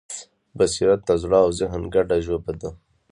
بصیرت 0.57 1.01
د 1.07 1.11
زړه 1.21 1.39
او 1.45 1.49
ذهن 1.59 1.81
ګډه 1.95 2.17
ژبه 2.25 2.53
ده. 2.61 2.69